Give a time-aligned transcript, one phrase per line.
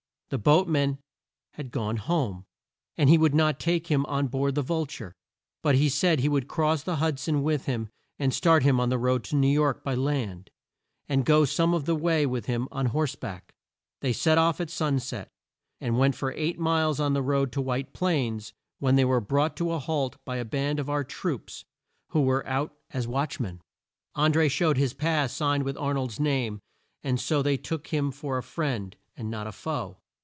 [0.31, 0.97] The boat men
[1.55, 2.45] had gone home,
[2.95, 5.13] and he would not take him on board the Vul ture.
[5.61, 8.87] But he said he would cross the Hud son with him and start him on
[8.87, 10.49] the road to New York by land,
[11.09, 13.51] and go some of the way with him on horse back.
[13.99, 15.27] They set off at sun set,
[15.81, 19.57] and went for eight miles on the road to White Plains when they were brought
[19.57, 21.65] to a halt by a band of our troops
[22.11, 23.59] who were out as watch men.
[24.15, 26.61] An dré showed his pass signed with Ar nold's name,
[27.03, 29.97] and so they took him for a friend and not a foe.